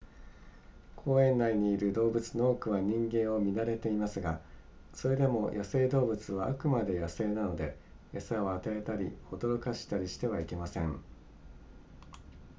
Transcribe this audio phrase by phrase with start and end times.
[0.95, 4.41] 公園内にいる動物の多くは人間を見慣れていますが
[4.95, 7.77] それでも野生動物はあくまで野生なので
[8.11, 10.99] 餌を与えたり驚かしたりしてはいけません